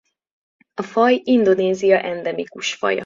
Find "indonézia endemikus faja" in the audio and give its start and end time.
1.23-2.99